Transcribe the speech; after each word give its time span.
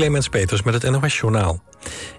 Clemens 0.00 0.28
Peters 0.28 0.62
met 0.62 0.82
het 0.82 0.90
NOS 0.90 1.18
Journaal. 1.18 1.62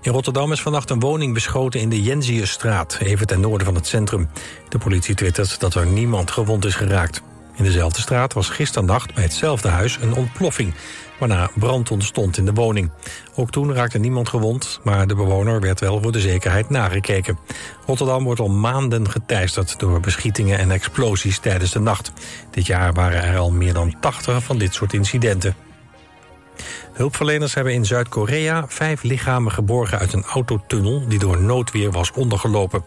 In 0.02 0.12
Rotterdam 0.12 0.52
is 0.52 0.62
vannacht 0.62 0.90
een 0.90 1.00
woning 1.00 1.34
beschoten 1.34 1.80
in 1.80 1.90
de 1.90 2.02
Jensiusstraat... 2.02 2.98
even 3.00 3.28
ten 3.28 3.40
noorden 3.40 3.66
van 3.66 3.76
het 3.76 3.88
centrum. 3.88 4.30
De 4.70 4.78
politie 4.78 5.16
twittert 5.16 5.60
dat 5.60 5.76
er 5.76 5.86
niemand 5.86 6.32
gewond 6.32 6.66
is 6.66 6.76
geraakt. 6.76 7.22
In 7.56 7.64
dezelfde 7.64 8.02
straat 8.02 8.34
was 8.34 8.50
gisternacht 8.50 9.14
bij 9.14 9.24
hetzelfde 9.24 9.68
huis 9.68 9.98
een 10.02 10.14
ontploffing... 10.14 10.74
waarna 11.20 11.50
brand 11.56 11.92
ontstond 11.92 12.38
in 12.38 12.46
de 12.46 12.54
woning. 12.54 12.92
Ook 13.36 13.52
toen 13.52 13.74
raakte 13.74 13.98
niemand 13.98 14.30
gewond, 14.30 14.80
maar 14.84 15.08
de 15.08 15.16
bewoner 15.16 15.60
werd 15.60 15.80
wel 15.80 16.02
voor 16.02 16.12
de 16.12 16.20
zekerheid 16.20 16.70
nagekeken. 16.70 17.40
Rotterdam 17.86 18.24
wordt 18.24 18.40
al 18.40 18.50
maanden 18.50 19.10
geteisterd 19.10 19.80
door 19.80 20.00
beschietingen 20.00 20.58
en 20.58 20.72
explosies 20.72 21.40
tijdens 21.40 21.72
de 21.72 21.80
nacht. 21.80 22.12
Dit 22.52 22.66
jaar 22.66 22.94
waren 22.94 23.24
er 23.24 23.38
al 23.38 23.52
meer 23.52 23.74
dan 23.74 23.96
80 24.00 24.44
van 24.44 24.58
dit 24.58 24.74
soort 24.74 24.94
incidenten. 24.94 25.56
Hulpverleners 26.94 27.54
hebben 27.54 27.74
in 27.74 27.86
Zuid-Korea 27.86 28.66
vijf 28.68 29.04
lichamen 29.04 29.52
geborgen 29.52 30.00
uit 30.00 30.14
een 30.14 30.24
autotunnel 30.24 31.08
die 31.08 31.20
door 31.20 31.42
noodweer 31.42 31.92
was 31.92 32.12
ondergelopen. 32.12 32.84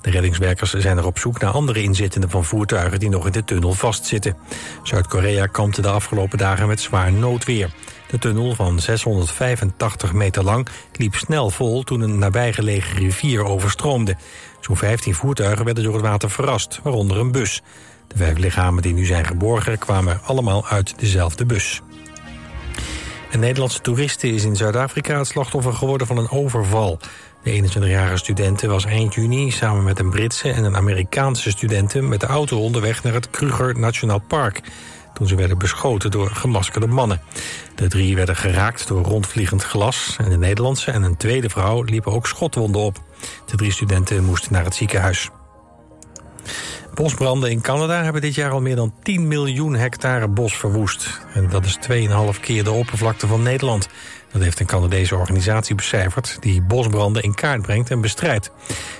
De 0.00 0.10
reddingswerkers 0.10 0.72
zijn 0.72 0.98
er 0.98 1.06
op 1.06 1.18
zoek 1.18 1.40
naar 1.40 1.50
andere 1.50 1.82
inzittenden 1.82 2.30
van 2.30 2.44
voertuigen 2.44 2.98
die 2.98 3.08
nog 3.08 3.26
in 3.26 3.32
de 3.32 3.44
tunnel 3.44 3.72
vastzitten. 3.72 4.36
Zuid-Korea 4.82 5.46
kampte 5.46 5.82
de 5.82 5.88
afgelopen 5.88 6.38
dagen 6.38 6.68
met 6.68 6.80
zwaar 6.80 7.12
noodweer. 7.12 7.70
De 8.10 8.18
tunnel 8.18 8.54
van 8.54 8.80
685 8.80 10.12
meter 10.12 10.44
lang 10.44 10.68
liep 10.92 11.14
snel 11.14 11.50
vol 11.50 11.82
toen 11.82 12.00
een 12.00 12.18
nabijgelegen 12.18 12.98
rivier 12.98 13.44
overstroomde. 13.44 14.16
Zo'n 14.60 14.76
15 14.76 15.14
voertuigen 15.14 15.64
werden 15.64 15.84
door 15.84 15.94
het 15.94 16.02
water 16.02 16.30
verrast, 16.30 16.80
waaronder 16.82 17.16
een 17.16 17.32
bus. 17.32 17.62
De 18.06 18.16
vijf 18.16 18.38
lichamen 18.38 18.82
die 18.82 18.94
nu 18.94 19.04
zijn 19.04 19.24
geborgen 19.24 19.78
kwamen 19.78 20.20
allemaal 20.24 20.66
uit 20.66 20.98
dezelfde 20.98 21.46
bus. 21.46 21.82
Een 23.30 23.40
Nederlandse 23.40 23.80
toeriste 23.80 24.28
is 24.28 24.44
in 24.44 24.56
Zuid-Afrika 24.56 25.18
het 25.18 25.26
slachtoffer 25.26 25.72
geworden 25.72 26.06
van 26.06 26.18
een 26.18 26.30
overval. 26.30 26.98
De 27.42 27.62
21-jarige 27.62 28.16
studente 28.16 28.68
was 28.68 28.84
eind 28.84 29.14
juni 29.14 29.50
samen 29.50 29.84
met 29.84 29.98
een 29.98 30.10
Britse 30.10 30.52
en 30.52 30.64
een 30.64 30.76
Amerikaanse 30.76 31.50
studenten 31.50 32.08
met 32.08 32.20
de 32.20 32.26
auto 32.26 32.60
onderweg 32.60 33.02
naar 33.02 33.12
het 33.12 33.30
Kruger 33.30 33.78
National 33.78 34.18
Park. 34.18 34.60
Toen 35.14 35.26
ze 35.26 35.34
werden 35.34 35.58
beschoten 35.58 36.10
door 36.10 36.30
gemaskerde 36.30 36.86
mannen. 36.86 37.20
De 37.74 37.88
drie 37.88 38.16
werden 38.16 38.36
geraakt 38.36 38.88
door 38.88 39.02
rondvliegend 39.02 39.62
glas 39.62 40.16
en 40.18 40.30
de 40.30 40.38
Nederlandse 40.38 40.90
en 40.90 41.02
een 41.02 41.16
tweede 41.16 41.50
vrouw 41.50 41.82
liepen 41.82 42.12
ook 42.12 42.26
schotwonden 42.26 42.80
op. 42.80 43.02
De 43.46 43.56
drie 43.56 43.72
studenten 43.72 44.24
moesten 44.24 44.52
naar 44.52 44.64
het 44.64 44.74
ziekenhuis. 44.74 45.30
Bosbranden 46.98 47.50
in 47.50 47.60
Canada 47.60 48.02
hebben 48.02 48.22
dit 48.22 48.34
jaar 48.34 48.50
al 48.50 48.60
meer 48.60 48.76
dan 48.76 48.94
10 49.02 49.28
miljoen 49.28 49.74
hectare 49.74 50.28
bos 50.28 50.56
verwoest. 50.56 51.20
En 51.34 51.48
dat 51.48 51.64
is 51.64 51.78
2,5 52.34 52.40
keer 52.40 52.64
de 52.64 52.70
oppervlakte 52.70 53.26
van 53.26 53.42
Nederland. 53.42 53.88
Dat 54.32 54.42
heeft 54.42 54.60
een 54.60 54.66
Canadese 54.66 55.16
organisatie 55.16 55.74
becijferd... 55.74 56.36
die 56.40 56.62
bosbranden 56.62 57.22
in 57.22 57.34
kaart 57.34 57.62
brengt 57.62 57.90
en 57.90 58.00
bestrijdt. 58.00 58.50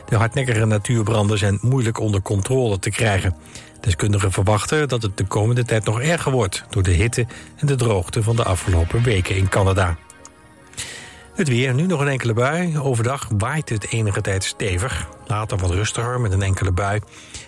De 0.09 0.17
hardnekkige 0.17 0.65
natuurbranden 0.65 1.39
zijn 1.39 1.59
moeilijk 1.61 2.01
onder 2.01 2.23
controle 2.23 2.79
te 2.79 2.91
krijgen. 2.91 3.37
Deskundigen 3.81 4.33
verwachten 4.33 4.89
dat 4.89 5.03
het 5.03 5.17
de 5.17 5.27
komende 5.27 5.65
tijd 5.65 5.85
nog 5.85 6.01
erger 6.01 6.33
wordt... 6.33 6.65
door 6.71 6.83
de 6.83 6.91
hitte 6.91 7.27
en 7.57 7.67
de 7.67 7.75
droogte 7.75 8.23
van 8.23 8.37
de 8.37 8.45
afgelopen 8.45 9.03
weken 9.03 9.37
in 9.37 9.49
Canada. 9.49 9.97
Het 11.39 11.49
weer, 11.49 11.75
nu 11.75 11.87
nog 11.87 12.01
een 12.01 12.09
enkele 12.09 12.33
bui. 12.33 12.79
Overdag 12.79 13.29
waait 13.39 13.69
het 13.69 13.91
enige 13.91 14.21
tijd 14.21 14.45
stevig. 14.45 15.09
Later 15.27 15.59
wat 15.59 15.71
rustiger 15.71 16.21
met 16.21 16.33
een 16.33 16.43
enkele 16.43 16.73
bui. 16.73 17.01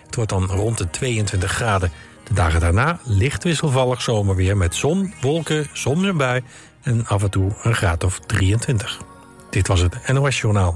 Het 0.06 0.14
wordt 0.14 0.30
dan 0.30 0.46
rond 0.46 0.78
de 0.78 0.90
22 0.90 1.50
graden. 1.50 1.92
De 2.24 2.34
dagen 2.34 2.60
daarna 2.60 3.00
licht 3.04 3.44
wisselvallig 3.44 4.02
zomerweer 4.02 4.56
met 4.56 4.74
zon, 4.74 5.14
wolken, 5.20 5.68
soms 5.72 6.02
een 6.02 6.16
bui... 6.16 6.42
en 6.82 7.06
af 7.06 7.22
en 7.22 7.30
toe 7.30 7.52
een 7.62 7.74
graad 7.74 8.04
of 8.04 8.20
23. 8.26 9.00
Dit 9.50 9.66
was 9.66 9.80
het 9.80 10.08
NOS 10.12 10.40
Journaal. 10.40 10.74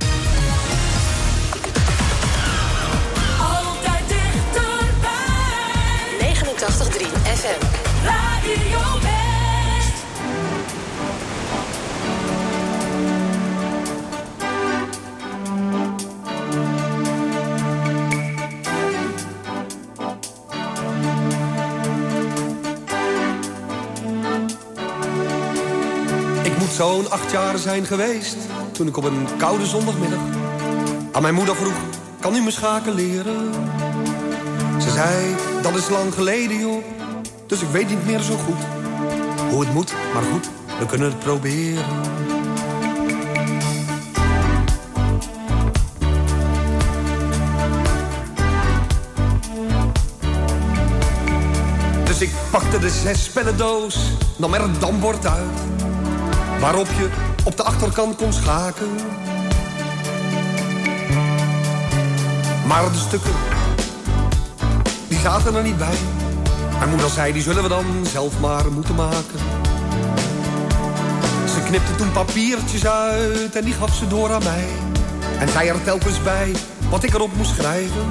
Zo'n 26.85 27.11
acht 27.11 27.31
jaar 27.31 27.59
zijn 27.59 27.87
geweest 27.87 28.37
toen 28.73 28.87
ik 28.87 28.97
op 28.97 29.05
een 29.05 29.27
koude 29.37 29.67
zondagmiddag 29.67 30.19
aan 31.13 31.23
mijn 31.23 31.35
moeder 31.35 31.57
vroeg: 31.57 31.75
kan 32.21 32.35
u 32.35 32.41
me 32.41 32.51
schaken 32.51 32.95
leren? 32.95 33.53
Ze 34.81 34.91
zei: 34.91 35.35
dat 35.63 35.75
is 35.75 35.89
lang 35.89 36.15
geleden 36.15 36.59
joh, 36.59 36.85
dus 37.47 37.61
ik 37.61 37.69
weet 37.69 37.89
niet 37.89 38.07
meer 38.07 38.21
zo 38.21 38.37
goed 38.37 38.63
hoe 39.51 39.61
het 39.61 39.73
moet, 39.75 39.93
maar 40.15 40.23
goed, 40.23 40.49
we 40.79 40.87
kunnen 40.87 41.09
het 41.09 41.19
proberen. 41.19 41.85
Dus 52.05 52.21
ik 52.21 52.31
pakte 52.51 52.79
de 52.79 52.91
zes 52.91 53.31
doos, 53.57 53.99
nam 54.37 54.55
er 54.55 54.61
een 54.61 54.79
dambord 54.79 55.27
uit 55.27 55.74
waarop 56.65 56.89
je 56.99 57.09
op 57.45 57.57
de 57.57 57.63
achterkant 57.63 58.17
kon 58.17 58.33
schaken. 58.33 58.89
Maar 62.67 62.93
de 62.93 62.99
stukken, 62.99 63.33
die 65.09 65.19
zaten 65.19 65.55
er 65.55 65.63
niet 65.63 65.79
bij. 65.79 65.97
Mijn 66.79 66.91
moeder 66.91 67.11
zei, 67.11 67.33
die 67.33 67.43
zullen 67.43 67.63
we 67.63 67.69
dan 67.69 67.85
zelf 68.13 68.41
maar 68.41 68.73
moeten 68.73 68.95
maken. 68.95 69.39
Ze 71.55 71.63
knipte 71.67 71.95
toen 71.95 72.13
papiertjes 72.13 72.87
uit 72.87 73.57
en 73.57 73.65
die 73.65 73.75
gaf 73.75 73.95
ze 73.95 74.07
door 74.07 74.33
aan 74.33 74.45
mij. 74.45 74.67
En 75.39 75.49
zei 75.49 75.69
er 75.69 75.85
telkens 75.85 76.23
bij 76.23 76.57
wat 76.91 77.05
ik 77.05 77.15
erop 77.15 77.37
moest 77.37 77.55
schrijven. 77.55 78.11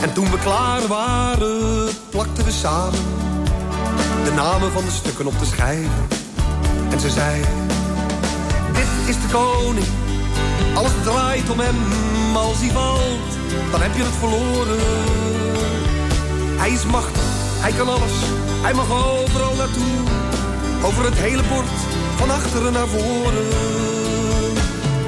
En 0.00 0.12
toen 0.12 0.30
we 0.30 0.38
klaar 0.38 0.86
waren, 0.86 1.88
plakten 2.10 2.44
we 2.44 2.50
samen 2.50 3.24
de 4.24 4.32
namen 4.32 4.72
van 4.72 4.84
de 4.84 4.90
stukken 4.90 5.26
op 5.26 5.38
de 5.38 5.44
schijven. 5.44 6.13
En 6.94 7.00
ze 7.00 7.10
zei, 7.10 7.40
dit 8.72 8.90
is 9.06 9.14
de 9.14 9.28
koning. 9.32 9.86
Alles 10.74 10.92
draait 11.02 11.50
om 11.50 11.60
hem, 11.60 11.76
als 12.36 12.58
hij 12.60 12.70
valt, 12.70 13.30
dan 13.70 13.80
heb 13.82 13.94
je 13.96 14.02
het 14.02 14.18
verloren. 14.18 14.78
Hij 16.60 16.70
is 16.70 16.84
machtig, 16.84 17.22
hij 17.64 17.72
kan 17.72 17.88
alles, 17.88 18.16
hij 18.62 18.74
mag 18.74 18.90
overal 18.90 19.54
naartoe. 19.54 19.96
Over 20.82 21.04
het 21.04 21.14
hele 21.14 21.42
bord, 21.42 21.76
van 22.16 22.30
achteren 22.30 22.72
naar 22.72 22.88
voren. 22.88 23.48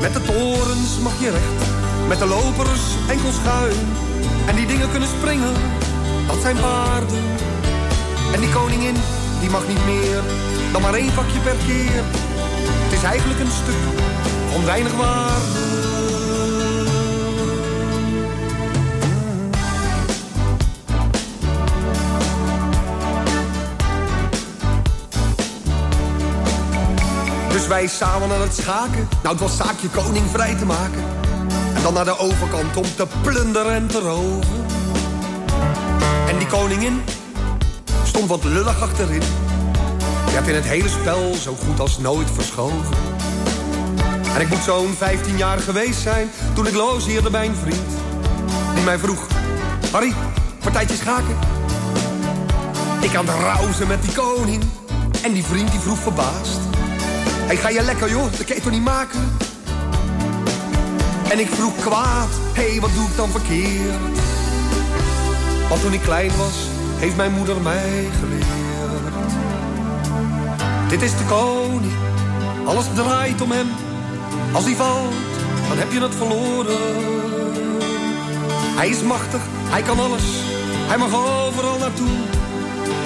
Met 0.01 0.13
de 0.13 0.23
torens 0.23 0.91
mag 1.03 1.21
je 1.21 1.31
recht, 1.31 1.63
met 2.09 2.19
de 2.19 2.27
lopers 2.27 2.85
enkel 3.09 3.33
schuin. 3.33 3.87
En 4.47 4.57
die 4.57 4.67
dingen 4.67 4.91
kunnen 4.91 5.09
springen, 5.09 5.55
dat 6.27 6.41
zijn 6.41 6.57
paarden. 6.61 7.25
En 8.35 8.41
die 8.41 8.51
koningin, 8.51 8.97
die 9.41 9.51
mag 9.51 9.67
niet 9.69 9.85
meer 9.85 10.46
dan 10.73 10.83
maar 10.83 10.95
één 10.95 11.13
vakje 11.13 11.41
per 11.41 11.57
keer. 11.67 12.03
Het 12.85 12.93
is 12.93 13.03
eigenlijk 13.03 13.41
een 13.41 13.51
stuk 13.51 14.03
van 14.53 14.65
weinig 14.65 14.93
waarde. 14.93 15.75
Dus 27.53 27.67
wij 27.67 27.87
samen 27.87 28.33
aan 28.33 28.41
het 28.41 28.55
schaken. 28.55 29.09
Nou, 29.23 29.35
het 29.35 29.41
was 29.41 29.57
zaakje 29.57 29.89
koning 29.89 30.25
vrij 30.31 30.55
te 30.55 30.67
maken. 30.67 31.05
En 31.75 31.83
dan 31.83 31.95
naar 31.95 32.05
de 32.05 32.19
overkant 32.19 32.77
om 32.77 32.85
te 32.97 33.07
plunderen 33.23 33.75
en 33.75 33.87
te 33.87 34.01
roven. 34.01 34.67
En 36.29 36.39
die 36.39 36.47
koningin 36.47 37.03
stond 38.05 38.29
wat 38.29 38.45
lullig 38.45 38.83
achterin. 38.83 39.46
Werd 40.37 40.49
in 40.49 40.55
het 40.55 40.65
hele 40.65 40.89
spel 40.89 41.35
zo 41.35 41.55
goed 41.55 41.81
als 41.81 41.99
nooit 41.99 42.31
verschoven. 42.31 42.97
En 44.35 44.41
ik 44.41 44.49
moet 44.49 44.63
zo'n 44.63 44.95
15 44.97 45.37
jaar 45.37 45.59
geweest 45.59 46.01
zijn 46.01 46.31
toen 46.55 46.67
ik 46.67 46.75
logeerde 46.75 47.31
bij 47.31 47.47
een 47.47 47.55
vriend. 47.55 47.89
Die 48.75 48.85
mij 48.85 48.99
vroeg, 48.99 49.27
Harry, 49.93 50.13
partijtje 50.61 50.97
schaken? 50.97 51.37
Ik 53.01 53.15
aan 53.15 53.27
het 53.27 53.37
rauzen 53.41 53.87
met 53.87 54.03
die 54.03 54.13
koning. 54.13 54.63
En 55.23 55.33
die 55.33 55.45
vriend 55.45 55.71
die 55.71 55.81
vroeg 55.81 55.99
verbaasd. 55.99 56.61
Hey, 57.47 57.57
ga 57.57 57.69
je 57.69 57.83
lekker 57.83 58.11
joh, 58.11 58.31
dat 58.31 58.45
kan 58.45 58.57
je 58.57 58.63
toch 58.63 58.73
niet 58.73 58.85
maken? 58.85 59.37
En 61.31 61.39
ik 61.39 61.49
vroeg 61.49 61.77
kwaad, 61.77 62.31
hé, 62.53 62.71
hey, 62.71 62.81
wat 62.81 62.95
doe 62.95 63.07
ik 63.07 63.17
dan 63.17 63.31
verkeerd? 63.31 64.19
Want 65.69 65.81
toen 65.81 65.93
ik 65.93 66.01
klein 66.01 66.31
was, 66.37 66.57
heeft 66.97 67.17
mijn 67.17 67.33
moeder 67.33 67.61
mij 67.61 68.09
geleerd. 68.21 68.46
Dit 70.89 71.03
is 71.03 71.17
de 71.17 71.25
koning, 71.25 71.93
alles 72.65 72.85
draait 72.95 73.41
om 73.41 73.51
hem. 73.51 73.67
Als 74.53 74.65
hij 74.65 74.75
valt, 74.75 75.15
dan 75.69 75.79
heb 75.79 75.93
je 75.93 76.01
het 76.01 76.15
verloren. 76.15 76.79
Hij 78.77 78.89
is 78.89 79.03
machtig, 79.03 79.41
hij 79.75 79.83
kan 79.83 79.99
alles, 80.01 80.27
hij 80.91 80.99
mag 80.99 81.15
overal 81.47 81.79
naartoe. 81.79 82.17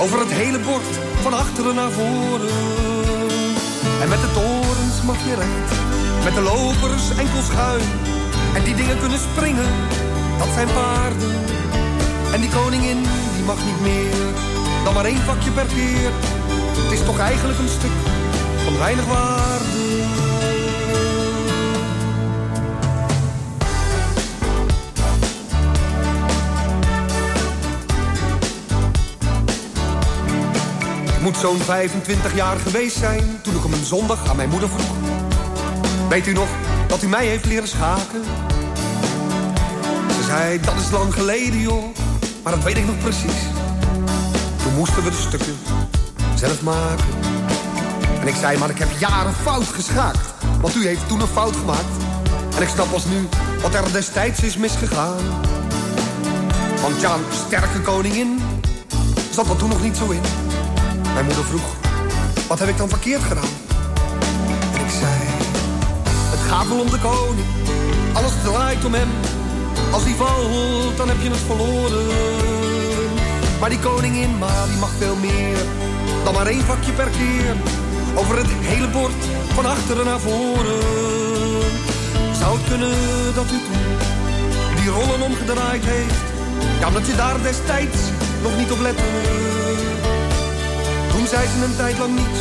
Over 0.00 0.18
het 0.18 0.32
hele 0.32 0.58
bord, 0.58 0.90
van 1.22 1.32
achteren 1.32 1.74
naar 1.74 1.90
voren. 1.90 2.54
En 4.02 4.08
met 4.08 4.20
de 4.20 4.30
torens 4.32 5.02
mag 5.04 5.18
je 5.28 5.34
recht, 5.34 5.72
met 6.24 6.34
de 6.34 6.40
lopers 6.40 7.10
enkel 7.18 7.42
schuin. 7.42 7.88
En 8.54 8.64
die 8.64 8.74
dingen 8.74 8.98
kunnen 8.98 9.18
springen, 9.18 9.70
dat 10.38 10.48
zijn 10.54 10.68
paarden. 10.72 11.34
En 12.32 12.40
die 12.40 12.50
koningin, 12.50 13.02
die 13.36 13.44
mag 13.44 13.58
niet 13.64 13.80
meer, 13.80 14.14
dan 14.84 14.94
maar 14.94 15.04
één 15.04 15.22
vakje 15.28 15.50
per 15.50 15.66
keer. 15.66 16.12
Het 16.82 16.92
is 16.92 17.04
toch 17.04 17.18
eigenlijk 17.18 17.58
een 17.58 17.68
stuk 17.68 17.90
van 18.64 18.78
weinig 18.78 19.06
waarde. 19.06 19.64
Ik 31.20 31.26
moet 31.26 31.36
zo'n 31.36 31.58
25 31.58 32.34
jaar 32.34 32.56
geweest 32.58 32.96
zijn 32.96 33.40
toen 33.42 33.56
ik 33.56 33.64
op 33.64 33.72
een 33.72 33.84
zondag 33.84 34.28
aan 34.28 34.36
mijn 34.36 34.48
moeder 34.48 34.68
vroeg. 34.68 34.96
Weet 36.08 36.26
u 36.26 36.32
nog 36.32 36.48
dat 36.86 37.02
u 37.02 37.08
mij 37.08 37.26
heeft 37.26 37.44
leren 37.44 37.68
schaken? 37.68 38.24
Ze 40.16 40.22
zei, 40.26 40.60
dat 40.60 40.74
is 40.74 40.90
lang 40.90 41.14
geleden 41.14 41.60
joh, 41.60 41.84
maar 42.42 42.54
dat 42.54 42.64
weet 42.64 42.76
ik 42.76 42.86
nog 42.86 42.98
precies. 42.98 43.40
Toen 44.62 44.74
moesten 44.74 45.04
we 45.04 45.10
de 45.10 45.16
stukken 45.16 45.56
zelf 46.40 46.62
maken. 46.62 47.04
En 48.20 48.28
ik 48.28 48.34
zei, 48.34 48.58
maar 48.58 48.70
ik 48.70 48.78
heb 48.78 48.88
jaren 48.98 49.34
fout 49.34 49.66
geschaakt. 49.66 50.34
Want 50.60 50.74
u 50.74 50.86
heeft 50.86 51.08
toen 51.08 51.20
een 51.20 51.26
fout 51.26 51.56
gemaakt. 51.56 51.94
En 52.56 52.62
ik 52.62 52.68
snap 52.68 52.90
pas 52.90 53.04
nu 53.04 53.28
wat 53.62 53.74
er 53.74 53.92
destijds 53.92 54.40
is 54.40 54.56
misgegaan. 54.56 55.16
Want 56.82 57.00
ja, 57.00 57.16
sterke 57.46 57.80
koningin 57.80 58.40
zat 59.30 59.48
er 59.48 59.56
toen 59.56 59.68
nog 59.68 59.82
niet 59.82 59.96
zo 59.96 60.10
in. 60.10 60.20
Mijn 61.14 61.24
moeder 61.24 61.44
vroeg, 61.44 61.74
wat 62.48 62.58
heb 62.58 62.68
ik 62.68 62.76
dan 62.76 62.88
verkeerd 62.88 63.22
gedaan? 63.22 63.52
En 64.74 64.80
ik 64.80 64.90
zei, 65.00 65.12
het 66.30 66.50
gaat 66.50 66.68
wel 66.68 66.80
om 66.80 66.90
de 66.90 66.98
koning. 66.98 67.46
Alles 68.12 68.32
draait 68.44 68.84
om 68.84 68.94
hem. 68.94 69.08
Als 69.90 70.02
hij 70.02 70.14
valt, 70.14 70.96
dan 70.96 71.08
heb 71.08 71.22
je 71.22 71.30
het 71.30 71.38
verloren. 71.46 72.06
Maar 73.60 73.70
die 73.70 73.78
koningin, 73.78 74.38
maar 74.38 74.66
die 74.68 74.78
mag 74.78 74.90
veel 74.98 75.16
meer 75.16 75.79
dan 76.24 76.34
maar 76.34 76.46
één 76.46 76.64
vakje 76.64 76.92
per 76.92 77.08
keer. 77.08 77.54
Over 78.14 78.36
het 78.36 78.50
hele 78.50 78.88
bord, 78.88 79.22
van 79.54 79.66
achteren 79.66 80.04
naar 80.04 80.20
voren. 80.20 80.80
Zou 82.40 82.58
het 82.58 82.68
kunnen 82.68 83.34
dat 83.34 83.44
u 83.44 83.58
toen 83.66 83.90
die 84.76 84.90
rollen 84.90 85.20
omgedraaid 85.20 85.84
heeft? 85.84 86.20
Ja, 86.80 86.86
omdat 86.86 87.06
je 87.06 87.16
daar 87.16 87.42
destijds 87.42 87.98
nog 88.42 88.56
niet 88.56 88.72
op 88.72 88.80
lette. 88.80 89.02
Toen 91.12 91.26
zei 91.26 91.46
ze 91.46 91.64
een 91.64 91.76
tijd 91.76 91.98
lang 91.98 92.14
niets. 92.14 92.40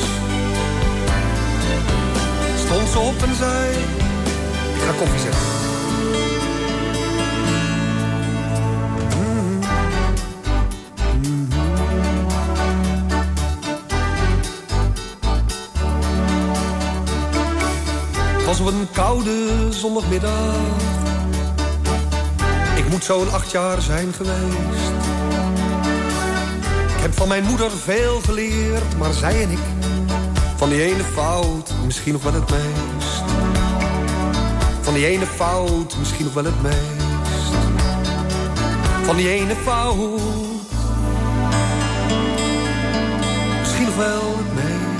Stond 2.65 2.89
ze 2.89 2.99
op 2.99 3.23
en 3.23 3.35
zei, 3.35 3.71
ik 4.75 4.81
ga 4.85 4.91
koffie 4.91 5.19
zetten. 5.19 5.58
Was 18.49 18.59
op 18.59 18.67
een 18.67 18.87
koude 18.91 19.67
zondagmiddag. 19.69 20.55
Ik 22.75 22.89
moet 22.89 23.03
zo'n 23.03 23.31
acht 23.31 23.51
jaar 23.51 23.81
zijn 23.81 24.13
geweest. 24.13 24.91
Ik 26.95 27.01
heb 27.01 27.13
van 27.13 27.27
mijn 27.27 27.43
moeder 27.43 27.71
veel 27.71 28.19
geleerd, 28.21 28.97
maar 28.97 29.13
zij 29.13 29.41
en 29.41 29.49
ik... 29.49 29.59
van 30.55 30.69
die 30.69 30.81
ene 30.81 31.03
fout 31.03 31.73
misschien 31.85 32.13
nog 32.13 32.23
wel 32.23 32.33
het 32.33 32.49
meest. 32.49 33.23
Van 34.81 34.93
die 34.93 35.05
ene 35.05 35.25
fout 35.25 35.97
misschien 35.99 36.25
nog 36.25 36.33
wel 36.33 36.45
het 36.45 36.61
meest. 36.61 37.53
Van 39.03 39.15
die 39.15 39.29
ene 39.29 39.55
fout 39.55 40.21
misschien 43.59 43.85
nog 43.85 43.95
wel 43.95 44.37
het 44.37 44.53
meest. 44.55 44.98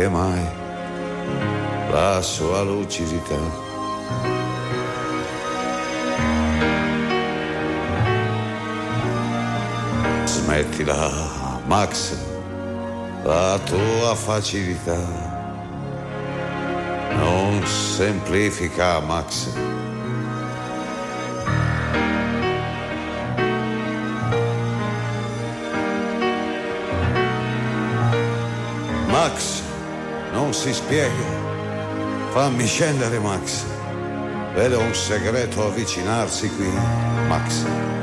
che 0.00 0.08
mai 0.08 0.42
la 1.90 2.22
sua 2.22 2.62
lucidità. 2.62 3.36
Smettila, 10.24 11.60
Max, 11.66 12.16
la 13.24 13.58
tua 13.62 14.14
facilità. 14.14 15.02
Non 17.18 17.62
semplifica, 17.66 19.00
Max. 19.00 19.52
spiega. 30.90 32.32
Fammi 32.32 32.66
scendere, 32.66 33.20
Max. 33.20 33.64
Vedo 34.54 34.80
un 34.80 34.92
segreto 34.92 35.64
avvicinarsi 35.66 36.50
qui, 36.56 36.68
Max. 37.28 37.99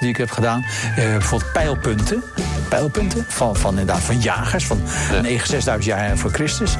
Die 0.00 0.08
ik 0.08 0.16
heb 0.16 0.30
gedaan. 0.30 0.64
eh, 0.96 1.04
bijvoorbeeld 1.04 1.52
pijlpunten. 1.52 2.22
Pijlpunten 2.68 3.24
van, 3.28 3.56
van, 3.56 3.70
inderdaad, 3.70 4.00
van 4.02 4.20
jagers 4.20 4.66
van 4.66 4.80
9, 5.22 5.46
6000 5.48 5.84
jaar 5.84 6.16
voor 6.18 6.30
Christus. 6.30 6.76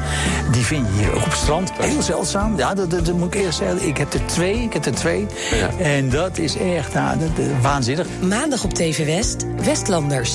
Die 0.51 0.65
vind 0.65 0.87
je 0.87 1.01
hier 1.01 1.11
ook 1.15 1.17
op 1.25 1.31
het 1.31 1.39
strand. 1.39 1.73
Heel 1.81 2.03
zeldzaam. 2.03 2.57
Ja, 2.57 2.75
dat, 2.75 2.91
dat, 2.91 3.07
dat 3.07 3.15
moet 3.15 3.35
ik 3.35 3.41
eerst 3.41 3.59
zeggen. 3.59 3.87
Ik 3.89 3.97
heb 3.97 4.13
er 4.13 4.27
twee. 4.27 4.63
Ik 4.63 4.73
heb 4.73 4.85
er 4.85 4.95
twee. 4.95 5.27
En 5.79 6.09
dat 6.09 6.39
is 6.39 6.57
echt 6.57 6.95
nou, 6.95 7.19
dat, 7.19 7.37
dat- 7.37 7.47
waanzinnig. 7.61 8.07
Maandag 8.21 8.65
op 8.65 8.75
TV 8.75 9.07
West, 9.07 9.45
Westlanders. 9.65 10.33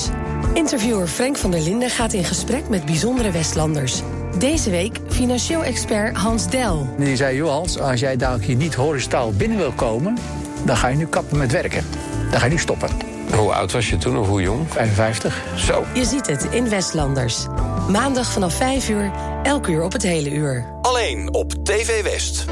Interviewer 0.54 1.06
Frank 1.06 1.36
van 1.36 1.50
der 1.50 1.60
Linden 1.60 1.90
gaat 1.90 2.12
in 2.12 2.24
gesprek 2.24 2.68
met 2.68 2.84
bijzondere 2.84 3.30
Westlanders. 3.30 4.02
Deze 4.38 4.70
week 4.70 4.98
financieel 5.08 5.64
expert 5.64 6.16
Hans 6.16 6.50
Del. 6.50 6.94
Die 6.98 7.16
zei, 7.16 7.36
Johans, 7.36 7.78
als 7.78 8.00
jij 8.00 8.16
daar 8.16 8.38
hier 8.38 8.56
niet 8.56 8.74
horizontaal 8.74 9.32
binnen 9.32 9.58
wil 9.58 9.72
komen... 9.72 10.18
dan 10.64 10.76
ga 10.76 10.88
je 10.88 10.96
nu 10.96 11.06
kappen 11.06 11.38
met 11.38 11.52
werken. 11.52 11.84
Dan 12.30 12.38
ga 12.40 12.44
je 12.44 12.52
nu 12.52 12.58
stoppen. 12.58 12.88
Hoe 13.34 13.52
oud 13.52 13.72
was 13.72 13.90
je 13.90 13.96
toen 13.96 14.18
of 14.18 14.28
hoe 14.28 14.42
jong? 14.42 14.66
55. 14.68 15.42
Zo. 15.56 15.84
Je 15.94 16.04
ziet 16.04 16.26
het 16.26 16.44
in 16.50 16.68
Westlanders. 16.68 17.46
Maandag 17.88 18.32
vanaf 18.32 18.54
5 18.54 18.88
uur, 18.88 19.10
elk 19.42 19.66
uur 19.66 19.82
op 19.82 19.92
het 19.92 20.02
hele 20.02 20.30
uur. 20.30 20.64
Alleen 20.82 21.34
op 21.34 21.52
TV 21.64 22.02
West. 22.02 22.44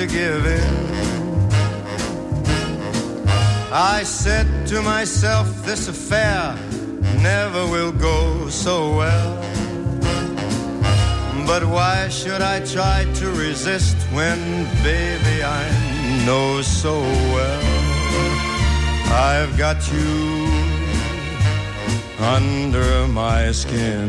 To 0.00 0.06
give 0.06 0.46
in. 0.46 0.74
I 3.70 4.02
said 4.02 4.46
to 4.68 4.80
myself, 4.80 5.46
this 5.66 5.88
affair 5.88 6.56
never 7.20 7.66
will 7.66 7.92
go 7.92 8.48
so 8.48 8.96
well. 8.96 9.36
But 11.46 11.64
why 11.66 12.08
should 12.08 12.40
I 12.40 12.64
try 12.64 13.04
to 13.20 13.26
resist 13.32 13.96
when, 14.16 14.38
baby, 14.82 15.42
I 15.44 15.64
know 16.24 16.62
so 16.62 17.00
well 17.34 17.62
I've 19.12 19.58
got 19.58 19.80
you 19.92 20.46
under 22.18 23.06
my 23.08 23.52
skin? 23.52 24.08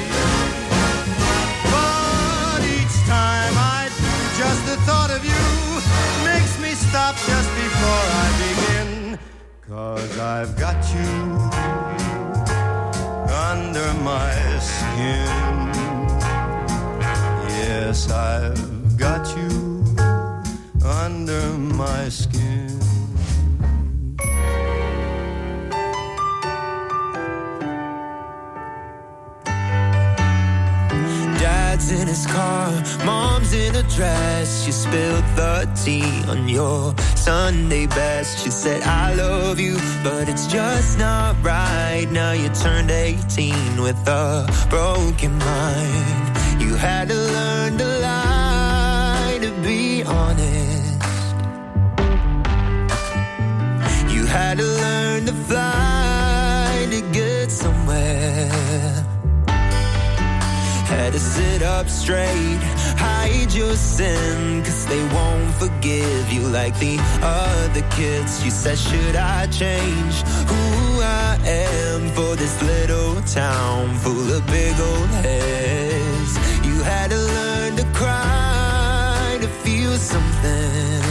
Thought 4.85 5.11
of 5.11 5.23
you 5.23 5.43
makes 6.23 6.59
me 6.59 6.71
stop 6.73 7.15
just 7.15 7.49
before 7.55 8.05
I 8.23 8.27
begin. 8.45 9.19
Cause 9.67 10.19
I've 10.19 10.57
got 10.57 10.79
you 10.93 11.11
under 13.49 13.93
my 14.03 14.33
skin. 14.59 15.61
Yes, 17.61 18.09
I've 18.11 18.97
got 18.97 19.25
you 19.37 19.83
under 20.83 21.57
my 21.57 22.09
skin. 22.09 22.70
Dad's 31.81 32.01
in 32.01 32.07
his 32.07 32.25
car, 32.27 32.71
mom's 33.05 33.53
in 33.53 33.75
a 33.75 33.83
dress. 33.83 34.63
She 34.63 34.71
spilled 34.71 35.23
the 35.35 35.69
tea 35.83 36.23
on 36.29 36.47
your 36.47 36.95
Sunday 37.15 37.87
best. 37.87 38.43
She 38.43 38.51
said, 38.51 38.83
I 38.83 39.13
love 39.15 39.59
you, 39.59 39.77
but 40.03 40.29
it's 40.29 40.47
just 40.47 40.99
not 40.99 41.35
right. 41.43 42.07
Now 42.11 42.33
you 42.33 42.49
turned 42.49 42.91
18 42.91 43.81
with 43.81 43.97
a 44.07 44.47
broken 44.69 45.37
mind. 45.37 46.61
You 46.61 46.75
had 46.75 47.09
to 47.09 47.15
learn 47.15 47.77
to 47.77 47.87
lie 47.99 49.39
to 49.41 49.51
be 49.63 50.03
honest. 50.03 51.05
You 54.13 54.25
had 54.25 54.57
to 54.57 54.65
learn 54.65 55.25
to 55.25 55.33
fly 55.33 56.87
to 56.91 57.01
get 57.11 57.49
somewhere. 57.49 59.10
Had 61.01 61.13
to 61.13 61.19
sit 61.19 61.63
up 61.63 61.89
straight, 61.89 62.61
hide 62.95 63.51
your 63.53 63.73
sin, 63.73 64.61
cause 64.63 64.85
they 64.85 65.03
won't 65.15 65.51
forgive 65.55 66.31
you 66.31 66.41
like 66.41 66.77
the 66.77 66.99
other 67.23 67.81
kids. 67.89 68.45
You 68.45 68.51
said, 68.51 68.77
Should 68.77 69.15
I 69.15 69.47
change 69.47 70.21
who 70.51 71.01
I 71.01 71.39
am 71.43 72.07
for 72.09 72.35
this 72.35 72.61
little 72.61 73.19
town 73.23 73.95
full 73.95 74.31
of 74.31 74.45
big 74.45 74.79
old 74.79 75.09
heads? 75.25 76.33
You 76.67 76.83
had 76.83 77.09
to 77.09 77.17
learn 77.17 77.77
to 77.77 77.85
cry 77.97 79.39
to 79.41 79.47
feel 79.47 79.97
something. 79.97 81.01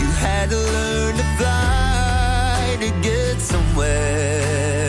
You 0.00 0.10
had 0.26 0.50
to 0.50 0.56
learn 0.56 1.14
to 1.14 1.26
fly 1.38 2.76
to 2.80 2.90
get 3.00 3.40
somewhere. 3.40 4.79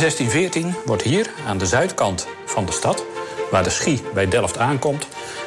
1614 0.00 0.74
wordt 0.84 1.02
hier 1.02 1.30
aan 1.46 1.58
de 1.58 1.66
zuidkant 1.66 2.26
van 2.46 2.64
de 2.64 2.72
stad, 2.72 3.04
waar 3.50 3.62
de 3.62 3.70
Schie 3.70 4.02
bij 4.14 4.28
Delft 4.28 4.58
aankomt, 4.58 5.06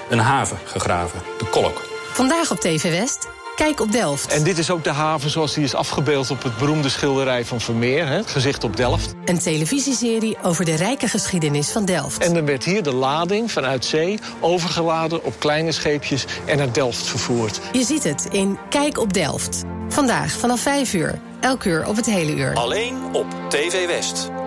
een 0.09 0.19
haven 0.19 0.57
gegraven, 0.65 1.21
de 1.37 1.45
Kolk. 1.45 1.81
Vandaag 2.13 2.51
op 2.51 2.59
TV 2.59 2.81
West. 2.99 3.27
Kijk 3.55 3.79
op 3.79 3.91
Delft. 3.91 4.27
En 4.27 4.43
dit 4.43 4.57
is 4.57 4.69
ook 4.69 4.83
de 4.83 4.91
haven 4.91 5.29
zoals 5.29 5.53
die 5.53 5.63
is 5.63 5.75
afgebeeld 5.75 6.31
op 6.31 6.43
het 6.43 6.57
beroemde 6.57 6.89
schilderij 6.89 7.45
van 7.45 7.61
Vermeer, 7.61 8.07
hè, 8.07 8.15
het 8.15 8.29
gezicht 8.29 8.63
op 8.63 8.75
Delft. 8.75 9.13
Een 9.25 9.39
televisieserie 9.39 10.37
over 10.43 10.65
de 10.65 10.75
rijke 10.75 11.07
geschiedenis 11.07 11.71
van 11.71 11.85
Delft. 11.85 12.23
En 12.23 12.33
dan 12.33 12.45
werd 12.45 12.63
hier 12.63 12.83
de 12.83 12.93
lading 12.93 13.51
vanuit 13.51 13.85
zee 13.85 14.19
overgeladen 14.39 15.23
op 15.23 15.33
kleine 15.39 15.71
scheepjes 15.71 16.25
en 16.45 16.57
naar 16.57 16.73
Delft 16.73 17.05
vervoerd. 17.05 17.59
Je 17.71 17.83
ziet 17.83 18.03
het 18.03 18.27
in 18.31 18.57
Kijk 18.69 18.97
op 18.97 19.13
Delft. 19.13 19.63
Vandaag 19.89 20.31
vanaf 20.31 20.59
5 20.59 20.93
uur. 20.93 21.19
Elk 21.39 21.63
uur 21.63 21.87
op 21.87 21.95
het 21.95 22.05
hele 22.05 22.35
uur. 22.35 22.53
Alleen 22.53 22.95
op 23.13 23.25
TV 23.49 23.87
West. 23.87 24.42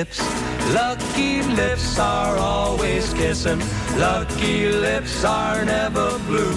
lips. 0.00 0.20
Lucky 0.72 1.42
lips 1.60 1.98
are 1.98 2.36
always 2.38 3.12
kissing. 3.12 3.60
Lucky 3.98 4.58
lips 4.86 5.24
are 5.24 5.62
never 5.64 6.08
blue. 6.28 6.56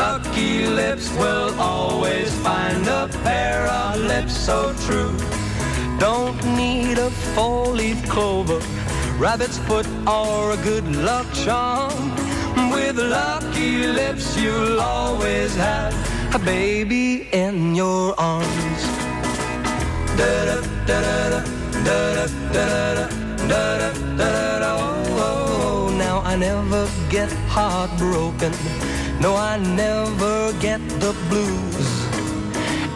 Lucky 0.00 0.66
lips 0.66 1.06
will 1.20 1.50
always 1.58 2.28
find 2.46 2.82
a 2.86 3.08
pair 3.24 3.60
of 3.66 3.96
lips 4.12 4.36
so 4.48 4.58
true. 4.86 5.14
Don't 5.98 6.40
need 6.62 6.98
a 6.98 7.10
four-leaf 7.34 7.98
clover, 8.08 8.60
rabbit's 9.18 9.58
foot, 9.66 9.88
or 10.06 10.52
a 10.52 10.58
good 10.70 10.86
luck 11.08 11.28
charm. 11.44 12.00
With 12.74 12.96
lucky 12.98 13.74
lips, 14.00 14.26
you'll 14.42 14.80
always 14.80 15.50
have 15.56 15.94
a 16.34 16.38
baby 16.38 17.28
in 17.44 17.74
your 17.74 18.04
arms. 18.18 18.82
Da 20.18 20.30
-da 20.46 20.56
-da 20.86 21.59
da 21.84 22.14
da 22.14 22.26
da 22.52 23.08
da 23.48 23.92
da 24.18 24.58
da 24.58 24.76
oh, 24.78 25.88
oh. 25.88 25.96
Now 25.96 26.20
I 26.20 26.36
never 26.36 26.88
get 27.08 27.30
heartbroken. 27.48 28.52
No, 29.20 29.36
I 29.36 29.58
never 29.58 30.52
get 30.60 30.80
the 31.00 31.12
blues. 31.28 31.88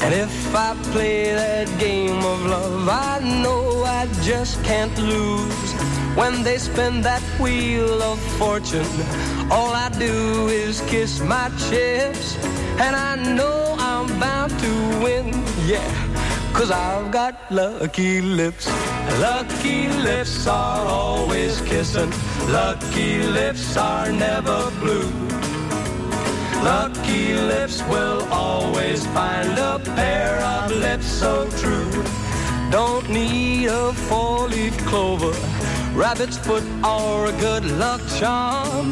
And 0.03 0.13
if 0.15 0.55
I 0.55 0.75
play 0.93 1.33
that 1.33 1.69
game 1.79 2.19
of 2.25 2.47
love, 2.47 2.89
I 2.89 3.21
know 3.43 3.85
I 3.85 4.07
just 4.23 4.63
can't 4.65 4.97
lose. 4.99 5.73
When 6.15 6.43
they 6.43 6.59
spin 6.59 7.03
that 7.03 7.23
wheel 7.41 8.03
of 8.03 8.21
fortune, 8.39 8.87
all 9.51 9.73
I 9.73 9.89
do 9.99 10.49
is 10.49 10.81
kiss 10.83 11.21
my 11.21 11.49
chips. 11.69 12.37
And 12.79 12.95
I 12.95 13.17
know 13.35 13.77
I'm 13.79 14.07
bound 14.21 14.51
to 14.61 14.73
win, 15.03 15.27
yeah. 15.67 16.34
Cause 16.55 16.71
I've 16.71 17.11
got 17.11 17.35
lucky 17.51 18.21
lips. 18.21 18.69
Lucky 19.21 19.89
lips 19.89 20.47
are 20.47 20.87
always 20.87 21.61
kissing. 21.63 22.13
Lucky 22.49 23.25
lips 23.25 23.77
are 23.77 24.11
never 24.13 24.71
blue. 24.79 25.11
Lucky 26.63 27.35
lips 27.35 27.83
will 27.89 28.23
always 28.33 29.05
find 29.09 29.59
a 29.59 29.81
pair 29.97 30.39
of 30.41 30.71
lips 30.71 31.07
so 31.07 31.51
true. 31.59 31.91
Don't 32.71 33.11
need 33.11 33.67
a 33.67 33.93
four-leaf 33.93 34.79
clover, 34.87 35.35
rabbit's 35.93 36.39
foot, 36.39 36.65
or 36.85 37.27
a 37.27 37.33
good 37.41 37.65
luck 37.83 38.01
charm. 38.17 38.91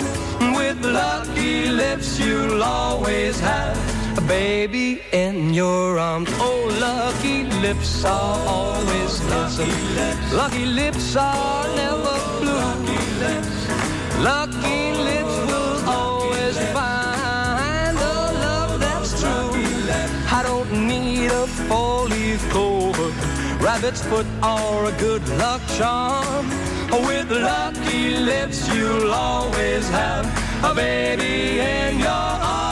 With 0.57 0.85
lucky 0.85 1.69
lips, 1.69 2.19
you'll 2.19 2.63
always 2.63 3.39
have 3.41 4.02
a 4.19 4.21
baby 4.23 5.01
in 5.13 5.55
your 5.55 5.99
arms. 5.99 6.29
Oh, 6.35 6.69
lucky 6.81 7.45
lips 7.61 8.05
are 8.05 8.39
always 8.47 9.21
kissing. 9.21 9.73
Lucky 10.37 10.67
lips 10.67 11.17
are 11.17 11.67
never 11.77 12.17
blue. 12.41 12.53
Lucky 12.53 13.03
lips, 13.25 13.69
lucky 14.19 14.93
lips 15.09 15.37
will 15.51 15.89
always 15.89 16.57
find 16.77 17.97
a 17.97 18.19
love 18.47 18.81
that's 18.81 19.21
true. 19.21 19.51
I 20.39 20.43
don't 20.43 20.73
need 20.73 21.31
a 21.31 21.47
four-leaf 21.69 22.41
clover, 22.51 23.11
rabbit's 23.65 24.03
foot, 24.03 24.27
or 24.43 24.87
a 24.87 24.93
good 24.99 25.27
luck 25.39 25.63
charm. 25.77 26.49
With 27.07 27.31
lucky 27.31 28.17
lips, 28.17 28.69
you'll 28.75 29.13
always 29.13 29.89
have 29.89 30.27
a 30.65 30.75
baby 30.75 31.61
in 31.61 31.99
your 31.99 32.09
arms. 32.11 32.72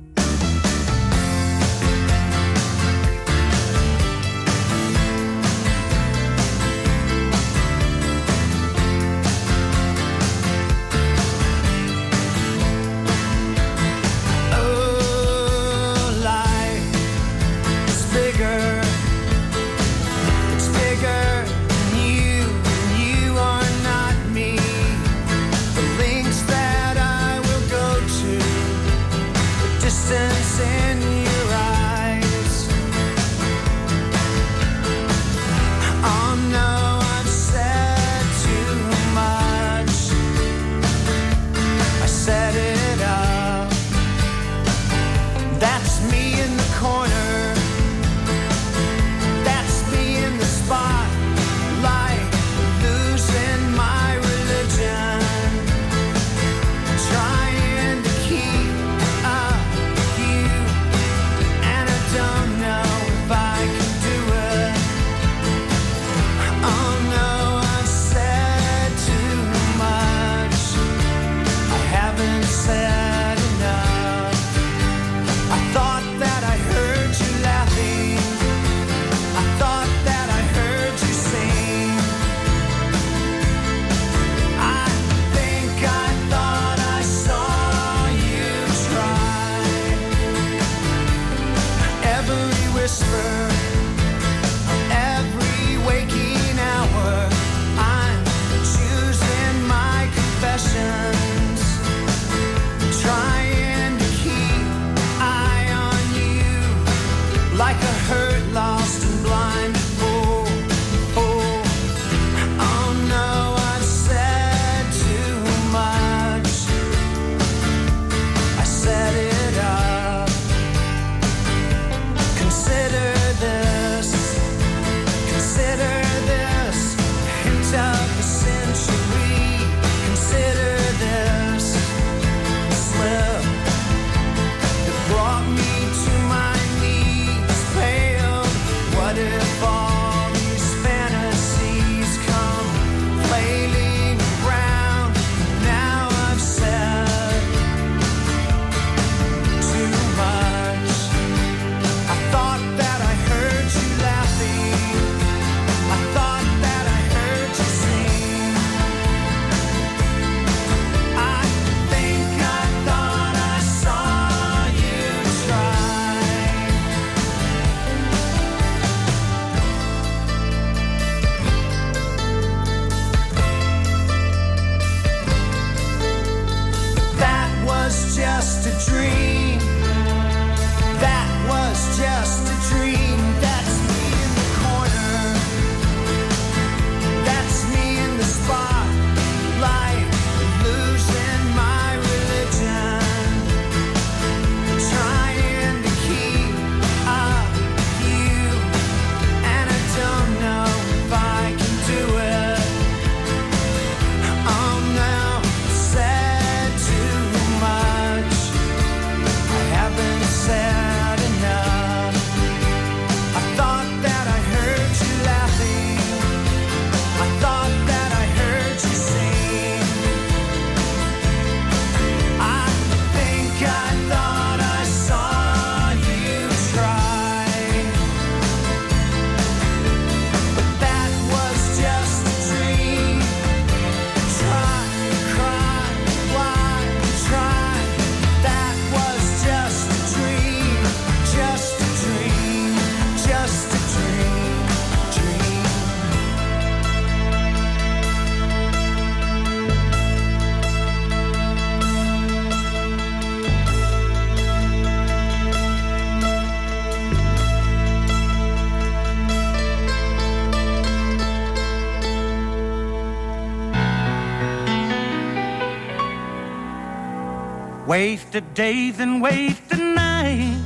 the 268.31 268.41
day, 268.53 268.91
then 268.91 269.19
wait 269.19 269.57
the 269.67 269.75
night. 269.75 270.57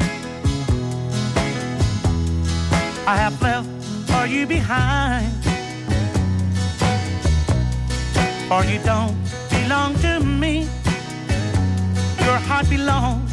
I 3.08 3.16
have 3.18 3.42
left, 3.42 3.68
are 4.12 4.28
you 4.28 4.46
behind? 4.46 5.34
For 8.48 8.64
you 8.66 8.80
don't 8.84 9.18
belong 9.50 9.96
to 10.06 10.20
me. 10.20 10.68
Your 12.20 12.38
heart 12.48 12.70
belongs 12.70 13.32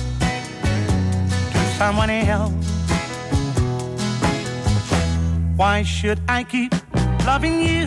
to 1.53 1.59
someone 1.77 2.09
else. 2.09 2.53
Why 5.57 5.83
should 5.83 6.21
I 6.27 6.45
keep 6.45 6.73
loving 7.27 7.61
you 7.61 7.87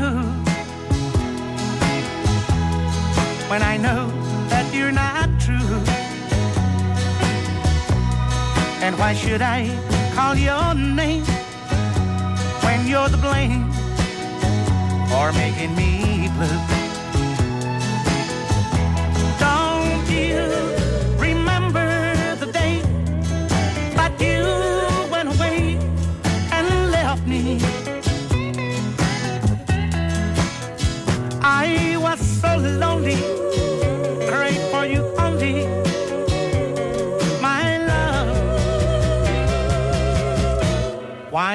when 3.50 3.64
I 3.64 3.78
know 3.78 4.12
that 4.50 4.72
you're 4.72 4.92
not? 4.92 5.15
And 8.86 9.00
why 9.00 9.16
should 9.16 9.42
I 9.42 9.66
call 10.14 10.36
your 10.36 10.76
name 10.76 11.24
when 12.64 12.86
you're 12.86 13.10
the 13.10 13.18
blame 13.18 13.72
for 15.10 15.34
making 15.34 15.76
me 15.76 16.30
blue? 16.38 16.75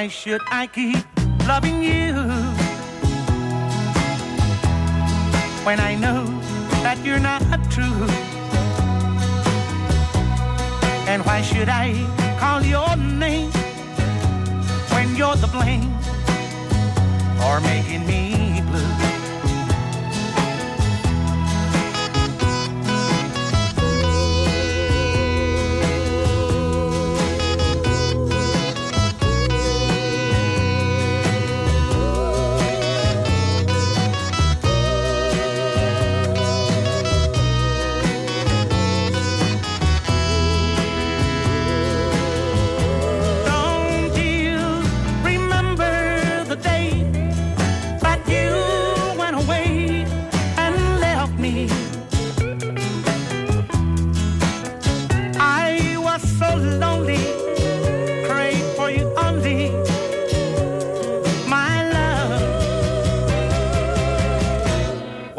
why 0.01 0.07
should 0.07 0.41
I 0.49 0.65
keep 0.65 1.05
loving 1.47 1.83
you? 1.83 2.13
When 5.63 5.79
I 5.79 5.93
know 5.93 6.25
that 6.81 6.97
you're 7.05 7.19
not 7.19 7.43
true. 7.69 8.01
And 11.07 11.23
why 11.23 11.43
should 11.43 11.69
I 11.69 11.87
call 12.39 12.63
your 12.63 12.95
name 12.95 13.51
when 14.93 15.15
you're 15.15 15.35
the 15.35 15.51
blame 15.55 15.93
for 17.37 17.61
making 17.61 18.07
me 18.07 18.30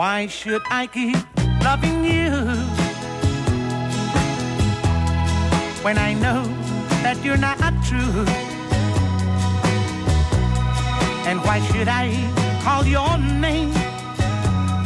Why 0.03 0.27
should 0.27 0.63
I 0.69 0.89
keep 0.89 1.17
loving 1.63 2.05
you 2.05 2.33
when 5.85 5.97
I 5.97 6.13
know 6.13 6.43
that 7.05 7.19
you're 7.23 7.37
not 7.37 7.61
true? 7.87 8.25
And 11.31 11.39
why 11.45 11.61
should 11.69 11.87
I 11.87 12.07
call 12.65 12.85
your 12.85 13.17
name 13.17 13.71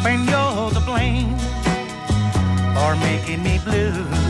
when 0.04 0.28
you're 0.28 0.70
the 0.72 0.84
blame 0.84 1.34
for 2.76 2.94
making 2.96 3.42
me 3.42 3.58
blue? 3.64 4.25